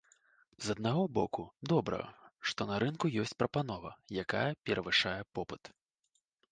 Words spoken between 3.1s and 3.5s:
ёсць